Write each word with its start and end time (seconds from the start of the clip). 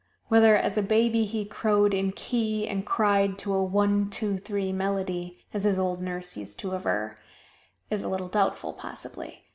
Whether 0.29 0.55
as 0.55 0.79
a 0.79 0.81
baby 0.81 1.25
he 1.25 1.45
crowed 1.45 1.93
in 1.93 2.13
key, 2.13 2.67
and 2.67 2.83
cried 2.87 3.37
to 3.37 3.53
a 3.53 3.63
one 3.63 4.09
two 4.09 4.39
three 4.39 4.73
melody, 4.73 5.37
as 5.53 5.63
his 5.63 5.77
old 5.77 6.01
nurse 6.01 6.35
used 6.35 6.57
to 6.61 6.73
aver, 6.73 7.17
is 7.91 8.01
a 8.01 8.07
little 8.09 8.27
doubtful, 8.27 8.73
possibly. 8.73 9.43